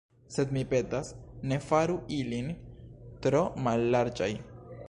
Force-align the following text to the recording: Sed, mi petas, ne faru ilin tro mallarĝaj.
Sed, 0.35 0.53
mi 0.55 0.61
petas, 0.71 1.11
ne 1.51 1.59
faru 1.67 1.99
ilin 2.17 2.51
tro 3.27 3.47
mallarĝaj. 3.69 4.33